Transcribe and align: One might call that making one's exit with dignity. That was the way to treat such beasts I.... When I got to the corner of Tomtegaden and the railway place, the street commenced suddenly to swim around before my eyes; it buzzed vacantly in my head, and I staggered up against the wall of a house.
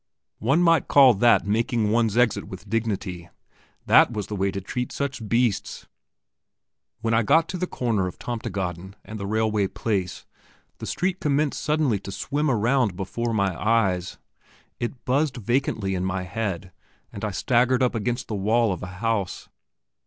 One 0.39 0.63
might 0.63 0.87
call 0.87 1.13
that 1.13 1.45
making 1.45 1.91
one's 1.91 2.17
exit 2.17 2.45
with 2.45 2.67
dignity. 2.67 3.29
That 3.85 4.11
was 4.11 4.25
the 4.25 4.35
way 4.35 4.49
to 4.49 4.59
treat 4.59 4.91
such 4.91 5.29
beasts 5.29 5.83
I.... 5.83 5.85
When 7.01 7.13
I 7.13 7.21
got 7.21 7.47
to 7.49 7.57
the 7.59 7.67
corner 7.67 8.07
of 8.07 8.17
Tomtegaden 8.17 8.95
and 9.05 9.19
the 9.19 9.27
railway 9.27 9.67
place, 9.67 10.25
the 10.79 10.87
street 10.87 11.19
commenced 11.19 11.61
suddenly 11.61 11.99
to 11.99 12.11
swim 12.11 12.49
around 12.49 12.95
before 12.95 13.31
my 13.31 13.55
eyes; 13.63 14.17
it 14.79 15.05
buzzed 15.05 15.37
vacantly 15.37 15.93
in 15.93 16.03
my 16.03 16.23
head, 16.23 16.71
and 17.13 17.23
I 17.23 17.29
staggered 17.29 17.83
up 17.83 17.93
against 17.93 18.27
the 18.27 18.33
wall 18.33 18.73
of 18.73 18.81
a 18.81 18.87
house. 19.05 19.49